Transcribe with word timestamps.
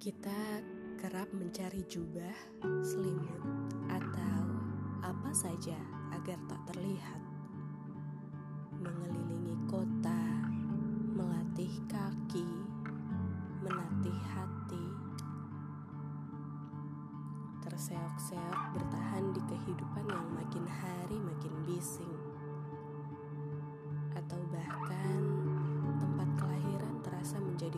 Kita 0.00 0.64
kerap 0.96 1.28
mencari 1.36 1.84
jubah, 1.84 2.32
selimut, 2.80 3.44
atau 3.84 4.40
apa 5.04 5.28
saja 5.36 5.76
agar 6.16 6.40
tak 6.48 6.72
terlihat. 6.72 7.20
Mengelilingi 8.80 9.60
kota, 9.68 10.24
melatih 11.12 11.84
kaki, 11.84 12.48
menatih 13.60 14.16
hati. 14.32 14.86
Terseok-seok 17.68 18.80
bertahan 18.80 19.36
di 19.36 19.42
kehidupan 19.52 20.08
yang 20.08 20.32
makin 20.32 20.64
hari 20.64 21.20
makin 21.20 21.52
bising. 21.68 22.16
Atau 24.16 24.40
bahkan 24.48 25.20
tempat 26.00 26.28
kelahiran 26.40 27.04
terasa 27.04 27.36
menjadi 27.36 27.76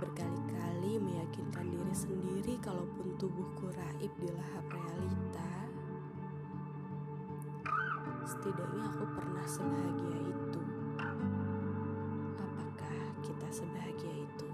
Berkali-kali 0.00 0.96
meyakinkan 0.96 1.68
diri 1.68 1.92
sendiri 1.92 2.56
kalaupun 2.64 3.20
tubuhku 3.20 3.68
raib 3.68 4.08
di 4.16 4.32
lahap 4.32 4.64
realita, 4.72 5.52
setidaknya 8.24 8.88
aku 8.96 9.04
pernah 9.12 9.44
sebahagia 9.44 10.18
itu. 10.24 10.62
Apakah 12.40 12.96
kita 13.20 13.48
sebahagia 13.52 14.24
itu? 14.24 14.48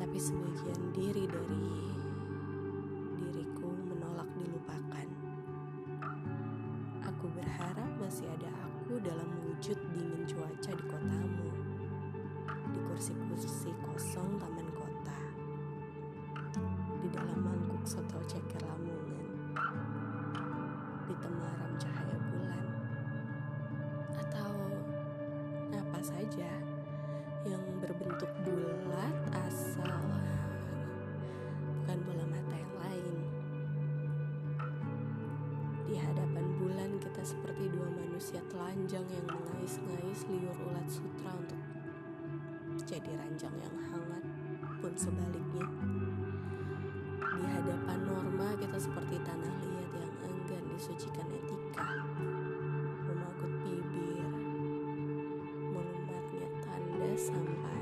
Tapi 0.00 0.16
sebagian 0.16 0.80
diri 0.96 1.28
dari 1.28 1.68
diriku 3.20 3.76
menolak 3.92 4.32
dilupakan. 4.40 5.08
Aku 7.12 7.28
berharap 7.36 7.92
masih 8.00 8.24
ada 8.40 8.48
aku 8.64 8.96
dalam 9.04 9.28
wujud 9.44 9.76
dingin 9.92 10.24
cuaca 10.24 10.72
di 10.72 10.84
kotamu. 10.88 11.41
Kursi-kursi 13.02 13.74
kosong 13.82 14.38
taman 14.38 14.68
kota. 14.78 15.18
Di 17.02 17.10
dalam 17.10 17.34
mangkuk 17.42 17.82
soto 17.82 18.22
ceker 18.30 18.62
lamongan. 18.62 19.26
Di 21.10 21.14
temaram 21.18 21.72
cahaya 21.82 22.14
bulan. 22.30 22.66
Atau 24.22 24.54
apa 25.74 25.98
saja 25.98 26.46
yang 27.42 27.64
berbentuk 27.82 28.30
bulat 28.46 29.16
asal 29.50 29.98
bukan 31.82 31.98
bola 32.06 32.24
mata 32.30 32.54
yang 32.54 32.74
lain. 32.86 33.16
Di 35.90 35.98
hadapan 35.98 36.46
bulan 36.54 37.02
kita 37.02 37.26
seperti 37.26 37.66
dua 37.66 37.90
manusia 37.90 38.38
telanjang 38.46 39.10
yang 39.10 39.26
mengais-ngais 39.26 40.22
liur 40.30 40.54
ulat 40.70 40.86
sutra 40.86 41.34
untuk 41.34 41.81
jadi 42.82 43.14
ranjang 43.14 43.54
yang 43.62 43.76
hangat 43.90 44.24
pun 44.82 44.92
sebaliknya. 44.98 45.66
Di 47.22 47.44
hadapan 47.46 47.98
norma 48.02 48.58
kita 48.58 48.78
seperti 48.78 49.22
tanah 49.22 49.54
liat 49.62 49.90
yang 49.94 50.14
enggan 50.26 50.64
disucikan 50.74 51.30
etika. 51.30 51.86
Memagut 53.06 53.54
bibir, 53.62 54.26
melumatnya 55.70 56.48
tanda 56.66 57.10
sampai 57.14 57.81